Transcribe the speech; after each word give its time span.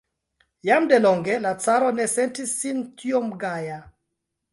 Jam 0.69 0.87
de 0.93 0.97
longe 1.01 1.35
la 1.43 1.51
caro 1.65 1.91
ne 1.97 2.07
sentis 2.13 2.55
sin 2.63 2.81
tiom 3.03 3.29
gaja. 3.45 3.77